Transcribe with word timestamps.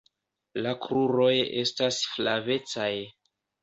La 0.67 0.71
kruroj 0.85 1.31
estas 1.67 2.03
flavecaj. 2.17 2.93